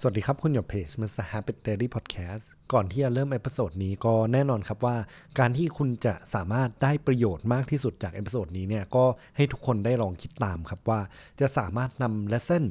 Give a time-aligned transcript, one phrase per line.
[0.00, 1.24] สวัสดีครับ คุณอยู่เพจ Mr.
[1.32, 4.96] Habit Diary Podcast ก่อนที่จะเริ่ม episode นี้ก็แน่นอนครับว่า
[5.38, 9.04] การที่คุณจะสามารถได้ประโยชน์มากที่สุดจาก episode นี้เนี่ยก็
[9.36, 11.00] ให้ทุกคนได้ลองคิดตามครับว่า
[11.40, 12.64] จะสามารถนำ lesson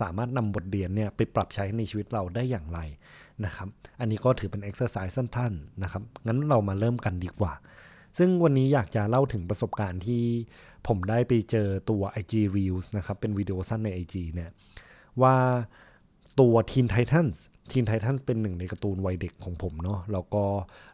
[0.00, 2.80] สามารถนำบทเรียนเนี่ยไปปรับใช้ในชีวิตเราได้อย่างไร
[3.44, 3.68] นะครับ
[4.00, 7.52] อันนี้ก็ถือเป็น exercise สั้นๆนะครับ งั้นเรามาเริ่มกันดีกว่า
[8.18, 10.22] ซึ่งวันนี้อยากจะเล่าถึงประสบการณ์ที่
[10.86, 14.50] ผมได้ไปเจอตัว IG Reels นะครับ เป็นวิดีโอสั้นใน IG เนี่ย
[15.22, 15.36] ว่า
[16.40, 17.36] ตัว Teen Titans
[17.70, 20.44] Teen Titans เป็นหนึ่งในการ์ตูนวัยเด็กของผมเนาะแล้วก็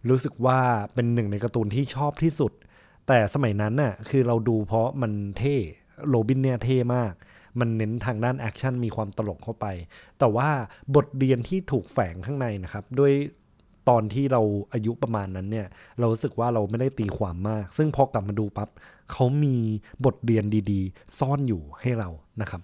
[0.09, 0.59] รู้สึกว่า
[0.95, 2.53] เป็นหนึ่งในการ์ตูนที่ชอบที่สุด
[3.09, 5.57] แต่สมัยนั้นน่ะคือเราดูเพราะมันเท่
[6.09, 7.13] โรบินเนี่ยเท่มาก
[7.61, 9.67] มันเน้นทางด้านแอคชั่นมีความตลกเข้าไป
[10.19, 10.49] แต่ว่า
[10.95, 13.13] บทเรียนที่ถูกแฝงข้างในนะครับ ด้วย
[13.89, 15.67] ตอนที่เราอายุประมาณนั้นเนี่ย
[15.99, 18.69] เรารู้สึกว่าเราไม่ได้ตีความมาก ซึ่งพอกลับมาดูปั๊บ
[19.13, 19.57] เขามี
[20.05, 22.09] บทเรียนดีๆ ซ่อนอยู่ให้เรา
[22.41, 22.63] นะครับ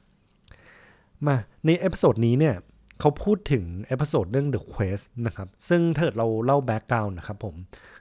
[1.27, 1.37] มา
[1.67, 2.55] ใน episode นี้เนี่ย
[3.01, 7.55] เขาพูดถึง episode เรื่อง The Quest นะครับ ซึ่งถ้าเกิดเราเล่า background นะครับผม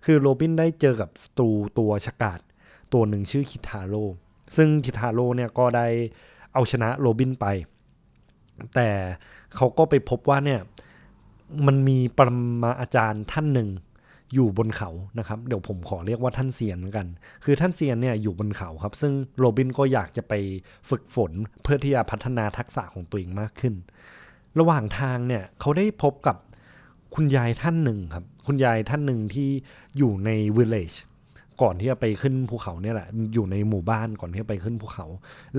[0.06, 1.48] คือโรบินได้เจอกับศัตรู
[1.80, 2.40] ตัวฉกาจ
[2.94, 4.04] ตัวหนึ่งชื่อคิทาโร่
[4.56, 5.88] ซึ่งคิทาโร่เนี่ยก็ได้
[6.54, 7.46] เอาชนะโรบินไป
[8.76, 8.90] แต่
[9.56, 10.62] เขาก็ไปพบว่าเนี่ย
[11.66, 12.30] มันมีปร
[12.64, 13.70] มาอาจารย์ท่านหนึ่ง
[14.34, 17.08] อยู่บนเขานะครับ เดี๋ยวผมขอเรียกว่าท่านเซียนกัน
[17.44, 20.34] คือท่านเซียนเนี่ยอยู่บนเขาครับ ซึ่งโรบินก็อยากจะไป
[20.90, 21.32] ฝึกฝน
[21.64, 23.76] เพื่อที่จะพัฒนาทักษะของตัวเองมากขึ้น
[24.60, 26.36] ระหว่างทางเนี่ยเขาได้พบกับ
[27.16, 29.50] คุณยายท่านหนึ่งครับ คุณยายท่านหนึ่งที่
[29.98, 30.94] อยู่ในวิลเลจ
[31.62, 35.06] ก่อนที่จะไปขึ้นภูเขาเนี่ยแหละ อยู่ในหมู่บ้านก่อนที่จะไปขึ้นภูเขา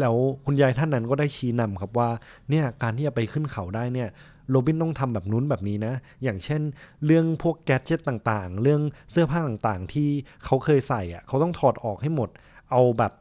[0.01, 2.09] แล้วคุณยายท่านนั้นก็ได้ชี้นำครับว่า
[2.51, 4.09] เนี่ยการที่จะไปขึ้นเขาได้เนี่ย
[4.51, 6.63] โรบินต้องทำแบบนู้นแบบนี้นะ อย่างเช่น
[7.07, 8.81] เรื่องพวกแกดเจิตต่างๆ เรื่อง
[9.11, 10.09] เสื้อผ้าต่างๆ ที่
[10.45, 12.29] เขาเคยใส่อะเขาต้องถอดออกให้หมด
[12.71, 13.13] เอาแบบ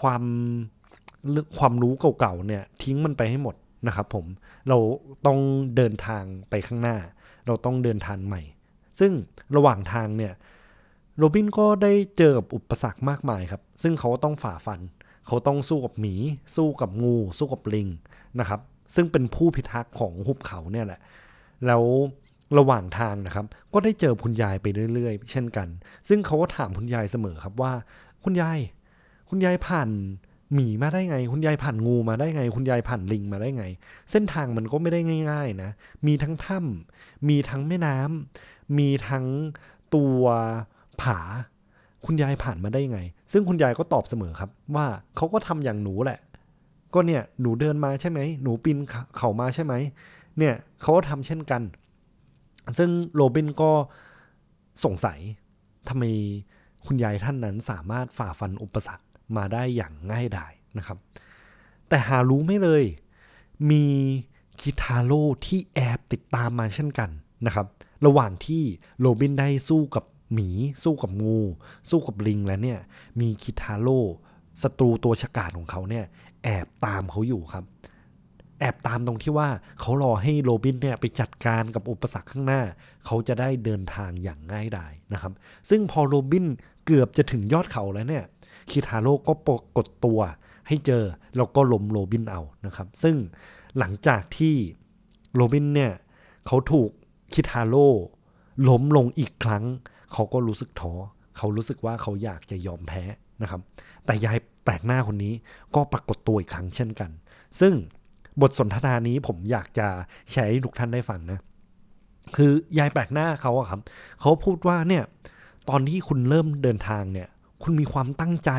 [0.00, 0.22] ความ
[1.58, 3.54] ความรู้เก่าๆเนี่ยทิ้งมันไปให้หมด
[3.86, 4.26] นะครับผม
[4.68, 4.78] เรา
[5.26, 5.38] ต้อง
[5.76, 6.96] เดินทางไปข้างหน้า
[7.46, 8.42] เราต้องเดินทางใหม่
[8.98, 9.12] ซึ่ง
[9.56, 10.32] ระหว่างทางเนี่ย
[11.18, 14.80] โรบินก็ได้เจอกับอุปสรรคมากมายครับ ซึ่งเขาต้องฝ่าฟัน
[15.26, 16.14] เขาต้องสู้กับหมี
[16.56, 17.88] สู้กับงู สู้กับลิง
[18.40, 18.60] นะครับ
[18.94, 21.00] ซึ่งเป็นผู้พิทักษ์ของหุบเขาเนี่ยแหละ
[21.66, 21.82] แล้ว
[22.58, 25.68] ระหว่างทางนะครับ ก็ได้เจอคุณยายไปเรื่อย ๆ เช่นกัน
[26.08, 27.72] ซึ่งเขาก็ถามคุณยายเสมอครับว่า
[28.24, 28.58] คุณยาย
[29.28, 29.88] คุณยายผ่าน
[30.54, 33.64] หมีมาได้ไง คุณยายผ่านงูมาได้ไง คุณยายผ่านลิงมาได้ไง
[34.10, 35.00] เส้นทางมันก็ไม่ได้
[35.30, 35.70] ง่าย ๆ นะ
[36.06, 39.26] มีทั้งถ้ำมีทั้งแม่น้ำมีทั้ง
[39.94, 40.22] ตัว
[41.02, 41.18] ผา
[42.06, 43.00] คุณยายผ่านมาได้ไง
[43.32, 46.20] ซึ่งคุณยายก็ตอบเสมอครับ ว่าเขาก็ทำอย่างหนูแหละ
[46.94, 48.78] ก็เนี่ยหนูเดินมาใช่ไหมหนูปีน
[49.16, 49.74] เขามาใช่ไหม
[50.38, 51.62] เนี่ยเขาก็ทำเช่นกัน
[52.78, 53.70] ซึ่งโรบินก็
[54.84, 55.18] สงสัย
[55.88, 56.04] ทำไม
[56.86, 59.04] คุณยายท่านนั้นสามารถฝ่าฟันอุปสรรค
[59.36, 60.98] มาได้อย่างง่ายดายนะครับ
[61.88, 62.84] แต่หารู้ไม่เลย
[63.70, 63.84] มี
[64.60, 67.10] คิทาโร่ที่แอบติดตามมาเช่นกัน
[67.46, 67.66] นะครับ
[68.06, 68.62] ระหว่างที่
[69.00, 70.48] โรบินได้สู้กับหมี
[70.82, 71.38] สู้กับงู
[71.90, 72.80] สู้กับลิงแล้วเนี่ย
[73.20, 74.00] มีคิทาโร่
[74.62, 76.04] ศัตรูตัวฉกาจของเขาเนี่ย
[76.44, 77.64] แอบตามเขาอยู่ครับ
[78.60, 79.48] แอบตามตรงที่ว่า
[79.80, 82.62] เขารอให้โรบินเนี่ยไปจัดการกับอุปสรรคข้างหน้า
[83.04, 85.32] เขาจะได้เดินทางอย่างง่ายดายนะครับ
[85.70, 86.46] ซึ่งพอโรบิน
[86.86, 88.24] เกือบจะถึงยอดเขาแล้วเนี่ย
[88.72, 90.20] คิทาโร่ก็ปรากฏตัว
[90.68, 91.04] ให้เจอ
[91.36, 93.16] แล้วก็ล้มโรบินเอานะครับ ซึ่ง
[93.78, 94.54] หลังจากที่
[95.34, 95.92] โรบินเนี่ย
[96.46, 96.90] เขาถูก
[97.34, 97.88] คิทาโร่
[98.68, 99.64] ล้มลงอีกครั้ง
[100.12, 100.92] เขาก็รู้สึกท้อ
[101.36, 103.02] เขารู้สึกว่าเขาอยากจะยอมแพ้
[103.42, 103.60] นะครับ
[104.06, 105.34] แต่ยายแปลกหน้าคนนี้
[105.74, 107.10] ก็ปรากฏตัวอีกครั้งเช่นกัน
[107.60, 107.74] ซึ่ง
[108.40, 109.86] บทสนทนานี้ผมอยากจะ
[110.30, 111.38] แชร์ให้ทุกท่านได้ฟังนะ
[112.36, 113.80] คือยายแปลกหน้าเขาอะครับ
[114.20, 115.04] เขาพูดว่าเนี่ย
[115.68, 117.28] ตอนที่คุณเริ่มเดินทางเนี่ย
[117.62, 118.50] คุณมีความตั้งใจ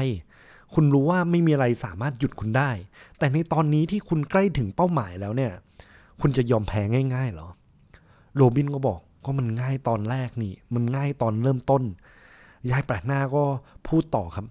[0.73, 2.71] คุณรู้ว่าไม่มีอะไรสามารถหยุดคุณได้
[3.17, 5.51] แต่ในตอนนี้ที่คุณใกล้ถึงเป้าหมายแล้วเนี่ย
[6.21, 6.81] คุณจะยอมแพ้
[7.15, 7.47] ง่ายๆเหรอ
[8.35, 11.83] โรบินก็บอกก็มันง่ายตอนแรกนี่ มันง่ายตอนเริ่มต้น
[12.71, 13.43] ยายแปลกหน้าก็
[13.87, 14.45] พูดต่อครับ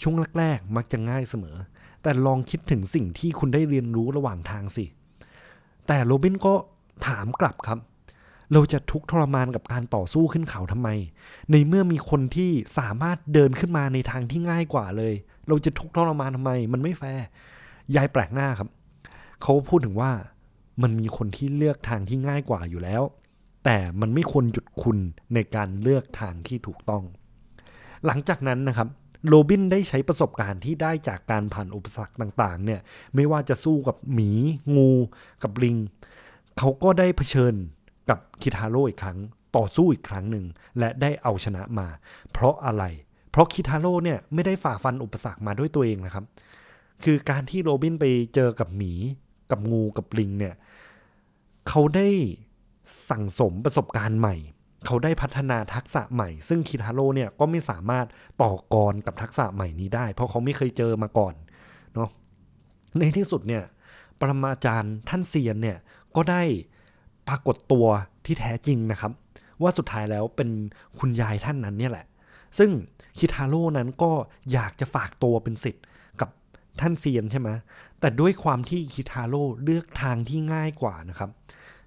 [0.00, 1.56] ช่วงแรกๆ มักจะง่ายเสมอ
[2.02, 4.84] แต่ลองคิดถึงสิ่งที่คุณได้เรียนรู้ระหว่างทางสิ
[5.86, 6.54] แต่โรบินก็
[7.06, 7.78] ถามกลับครับ
[8.52, 10.88] เราจะทุกข์ทรมานกับการต่อสู้ขึ้นเขาทำไม
[11.50, 15.14] ในเมื่อมีคนที่สามารถเดินขึ้นมาในทางที่ง่ายกว่าเลย
[15.48, 17.24] เราจะทุกข์ทรมานทำไม มันไม่แฟร์
[17.96, 18.68] ยายแปลกหน้าครับ
[19.42, 20.12] เขาพูดถึงว่า
[20.82, 23.02] มันมีคนที่เลือกทางที่ง่ายกว่าอยู่แล้ว
[23.64, 24.98] แต่มันไม่ควรหยุดคุณ
[25.34, 27.04] ในการเลือกทางที่ถูกต้อง
[28.06, 28.88] หลังจากนั้นนะครับ
[29.28, 32.80] โรบินได้ใช้ประสบการณ์ที่ได้จากการผ่านอุปสรรคต่างๆ เนี่ย
[33.14, 34.30] ไม่ว่าจะสู้กับหมี
[34.76, 34.90] งู
[35.42, 35.76] กับลิง
[36.58, 37.54] เขาก็ได้เผชิญ
[38.10, 39.18] กับคิทาโร่อีกครั้ง
[39.56, 40.44] ต่อสู้อีกครั้งหนึ่ง
[40.78, 41.88] และได้เอาชนะมา
[42.32, 42.84] เพราะอะไร
[43.30, 46.24] เพราะคิทาโร่เนี่ยไม่ได้ฝ่าฟันอุปสรรคมาด้วยตัวเองนะครับ
[47.04, 48.04] คือการที่โรบินไป
[48.34, 48.92] เจอกับหมี
[49.50, 50.54] กับงูกับลิงเนี่ย
[51.68, 52.08] เขาได้
[53.10, 54.36] สั่งสมประสบการณ์ใหม่
[54.86, 58.06] เขาได้พัฒนาทักษะใหม่ ซึ่งคิทาโร่เนี่ยก็ไม่สามารถ
[58.42, 61.34] ต่อกรกับทักษะใหม่นี้ได้ เพราะเขาไม่เคยเจอมาก่อน
[61.94, 62.10] เนาะ
[62.98, 63.64] ในที่สุดเนี่ย
[64.20, 65.78] ปรมาจารย์ท่านเซียนเนี่ย
[66.16, 66.42] ก็ได้
[67.28, 67.86] ปรากฏตัว
[68.26, 69.12] ที่แท้จริงนะครับ
[69.62, 70.50] ว่าสุดท้ายแล้วเป็น
[70.98, 72.06] คุณยายท่านนั้นเนี่ยแหละ
[72.58, 72.70] ซึ่ง
[73.18, 74.12] คิทาโร่นั้นก็
[74.52, 75.84] อยากจะฝากตัวเป็นสิทธิ์
[76.20, 76.30] กับ
[76.80, 77.48] ท่านเซียนใช่ไหม
[78.00, 81.30] แต่ด้วยความที่คิทาโร่เลือกทางที่ง่ายกว่านะครับ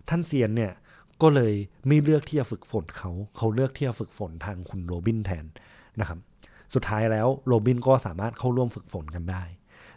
[0.09, 0.71] ท่านเซียนเนี่ย
[1.21, 1.53] ก็เลย
[1.87, 5.45] ไม่เลือกที่จะฝึกฝนเขา เขาเลือกที่จะฝึกฝนทางคุณโรบินแทน
[5.99, 6.19] นะครับ
[6.73, 9.43] สุดท้ายแล้วโรบินก็สามารถเข้าร่วมฝึกฝนกันได้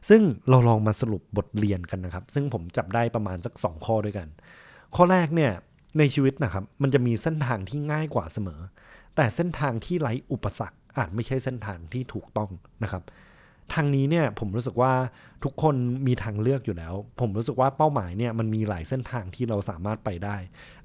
[0.09, 4.29] ซึ่งเราลองมาสรุปบทเรียนกันนะครับ ซึ่งผมจับได้ประมาณสัก 2 ข้อด้วยกัน
[4.97, 5.53] ข้อแรกเนี่ย
[5.99, 8.61] ในชีวิตนะครับ มันจะมีเส้นทางที่ง่ายกว่าเสมอ
[9.17, 12.51] แต่เส้นทางที่ไร้อุปสรรคอาจไม่ใช่เส้นทางที่ถูกต้อง
[12.83, 13.03] นะครับ
[13.75, 14.93] ทางนี้เนี่ยผมรู้สึกว่า
[15.45, 15.75] ทุกคน
[16.07, 20.37] มีทางเลือกอยู่แล้ว ผมรู้สึกว่าเป้าหมายเนี่ยมันมีหลายเส้นทางที่เราสามารถไปได้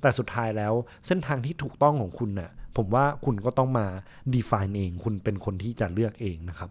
[0.01, 0.73] แต่สุดท้ายแล้ว
[1.07, 3.87] เส้นทางที่ถูกต้องของคุณน่ะผมว่าคุณก็ต้องมา
[4.33, 6.69] define เอง คุณเป็นคนที่จะเลือกเองนะครับ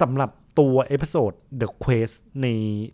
[0.00, 2.46] สำหรับตัว episode The Quest ใน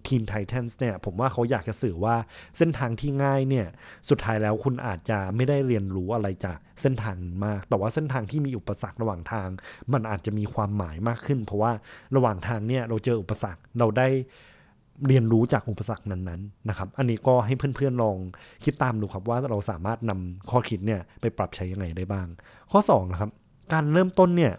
[0.06, 2.16] Teen Titans เนี่ย ผมว่าเขาอยากจะสื่อว่า
[2.58, 3.66] เส้นทางที่ง่ายเนี่ย
[4.10, 7.16] สุดท้ายแล้วคุณอาจจะไม่ได้เรียนรู้อะไรจากเส้นทาง
[7.46, 9.48] มาก แต่ว่าเส้นทางที่มีอุปสรรคระหว่างทาง
[9.93, 11.72] มันอาจจะมีความหมายมากขึ้น เพราะว่า
[12.16, 14.08] ระหว่างทางเนี่ยเราเจออุปสรรคเราได้
[15.06, 18.16] เรียนรู้จากอุปสรรคนั้นๆนะครับ อันนี้ก็ให้เพื่อนๆลอง
[18.64, 22.26] คิดตามดูครับว่าเราสามารถนำข้อคิดเนี่ยไปปรับใช้ยังไงได้บ้าง
[22.72, 23.31] ข้อ2นะครับ
[23.72, 24.52] การเริ่มต้นเนี่ย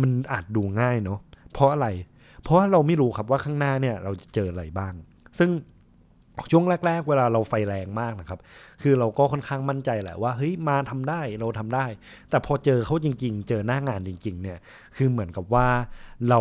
[0.00, 1.20] มันอาจดูง่ายเนาะ
[1.52, 1.88] เพราะอะไร
[2.42, 4.92] เพราะาเราไม่รู้ครับว่าข้างหน้าเนี่ยเราจะเจออะไรบ้าง
[5.38, 5.50] ซึ่ง
[6.50, 8.38] ช่วงแรก ๆ เวลาเราไฟแรงมากนะครับ
[8.82, 11.86] คือเราก็ค่อนข้างมั่นใจแหละว่าเฮ้ยมาทำได้เราทำได้
[12.30, 14.58] แต่พอเจอเขาจริง ๆ เจอหน้างานจริง ๆ เนี่ย
[14.96, 15.66] คือเหมือนกับว่า
[16.28, 16.40] เรา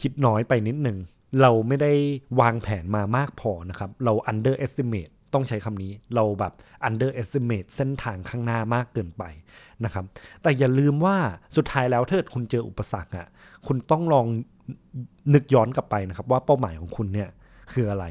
[0.00, 0.98] คิดน้อยไปนิดนึง
[1.42, 1.92] เราไม่ได้
[2.40, 6.52] วางแผนมามากพอนะครับ เรา underestimate ต้องใช้คำนี้เราแบบ
[6.88, 9.24] underestimate เส้นทางข้างหน้ามากเกินไป
[9.84, 10.04] นะครับ
[10.42, 11.16] แต่อย่าลืมว่า
[11.56, 13.26] สุดท้ายแล้วถ้าคุณเจออุปสรรคอะ
[13.66, 14.26] คุณต้องลอง
[15.34, 17.28] นึกย้อนกลับไปนะครับ ว่าเป้าหมายของคุณเนี่ย
[17.72, 18.04] คืออะไร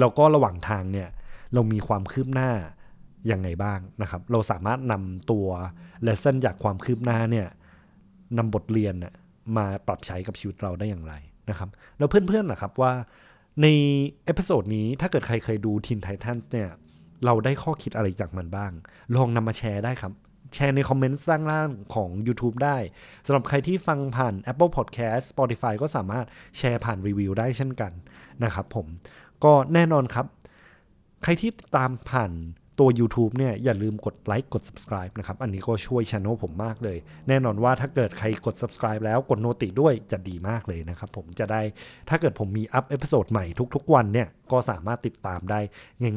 [0.00, 1.08] แล้วก็ระหว่างทางเนี่ย
[1.54, 2.50] เรามีความคืบหน้า
[3.30, 5.46] ยังไงบ้างนะครับ เราสามารถนำตัว
[6.06, 7.46] lesson จากความคืบหน้าเนี่ย
[8.38, 8.94] นำบทเรียน
[9.56, 11.14] มาปรับใช้กับชีวิตเราได้อย่างไร
[11.50, 12.92] นะครับ แล้วเพื่อนๆนะครับว่า
[13.60, 13.66] ใน
[14.24, 16.70] episode นี้ถ้าเกิดใครเคยดู Teen Titans เนี่ย
[17.24, 18.72] เราได้ข้อคิดอะไรจากมันบ้าง
[19.16, 20.12] ลองนำมาแชร์ได้ครับ
[20.54, 22.76] แชร์ในคอมเมนต์ข้างล่างของ YouTube ได้
[23.26, 26.26] สำหรับใครที่ฟังผ่าน Apple Podcast Spotify ก็สามารถ
[26.56, 27.92] แชร์ผ่านรีวิวได้เช่นกัน
[28.44, 28.86] นะครับผม
[29.44, 30.26] ก็แน่นอนครับ
[31.22, 32.32] ใครที่ตามผ่าน
[32.78, 36.98] ตัว YouTube เนี่ยอย่าลืมกดไลค์กด subscribe นะครับ อันนี้ก็ช่วยช anel ผมมากเลย
[37.28, 41.62] แน่นอนว่าถ้าเกิดใครกด subscribe แล้วกด noti ด้วยจะดีมากเลยนะครับ ผมจะได้
[42.08, 45.60] ถ้าเกิดผมมีอัพ episode ใหม่ทุกๆ วันเนี่ย ก็สามารถติดตามได้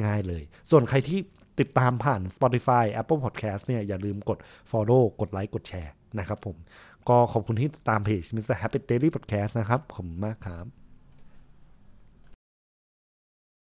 [0.06, 1.20] ง่าย ๆ เลย ส่วนใครที่
[1.60, 4.40] ติดตามผ่าน Spotify Apple Podcast เนี่ยอย่าลืมกด
[4.72, 6.56] follow กดไลค์กดแชร์นะครับผม
[7.10, 8.56] ก็ขอบคุณที่ติดตามเพจ Mr.
[8.62, 10.85] Habit Diary Podcast นะครับ ขอบคุณมากครับ